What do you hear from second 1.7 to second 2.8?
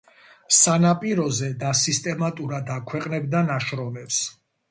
სისტემატურად